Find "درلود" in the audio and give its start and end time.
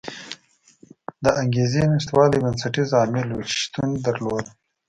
4.05-4.45